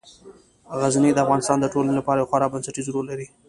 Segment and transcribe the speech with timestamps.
[0.81, 3.27] غزني د افغانستان د ټولنې لپاره یو خورا بنسټيز رول لري.